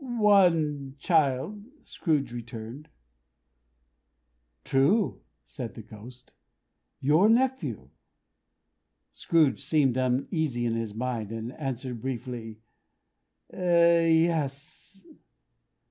[0.03, 2.89] "One child," Scrooge returned.
[4.63, 6.31] "True," said the Ghost.
[6.99, 7.91] "Your nephew!"
[9.13, 12.61] Scrooge seemed uneasy in his mind; and answered briefly,
[13.53, 15.05] "Yes."